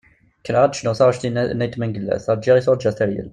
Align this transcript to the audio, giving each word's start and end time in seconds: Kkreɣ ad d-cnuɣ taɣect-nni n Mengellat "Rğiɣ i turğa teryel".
Kkreɣ 0.39 0.61
ad 0.63 0.69
d-cnuɣ 0.71 0.95
taɣect-nni 0.99 1.43
n 1.57 1.73
Mengellat 1.79 2.25
"Rğiɣ 2.37 2.55
i 2.57 2.61
turğa 2.65 2.91
teryel". 2.97 3.29